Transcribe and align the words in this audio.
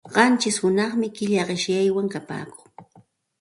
Qanchish 0.13 0.55
hunaqmi 0.63 1.09
killa 1.19 1.43
qishyaywan 1.49 2.07
kapaakun. 2.13 2.71